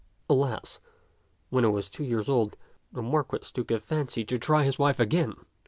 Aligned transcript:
Alas, 0.27 0.79
when 1.51 1.63
it 1.63 1.67
was 1.69 1.87
two 1.87 2.03
years 2.03 2.27
old, 2.27 2.57
the 2.91 3.03
Marquis 3.03 3.51
took 3.53 3.69
a 3.69 3.79
fancy 3.79 4.25
to 4.25 4.39
try 4.39 4.63
his 4.63 4.79
wife 4.79 4.99
again. 4.99 5.35